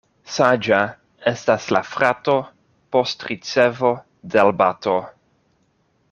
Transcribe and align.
Saĝa 0.35 0.77
estas 1.31 1.67
la 1.75 1.81
frato 1.89 2.37
post 2.95 3.25
ricevo 3.29 3.91
de 4.37 4.43
l' 4.49 4.57
bato. 4.63 4.95